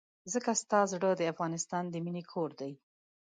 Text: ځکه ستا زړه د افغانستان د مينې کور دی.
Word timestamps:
ځکه 0.33 0.51
ستا 0.61 0.79
زړه 0.93 1.09
د 1.15 1.21
افغانستان 1.33 1.83
د 1.89 1.95
مينې 2.05 2.23
کور 2.31 2.49
دی. 2.59 2.71